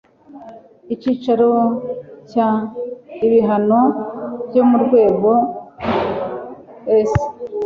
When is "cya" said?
2.31-2.49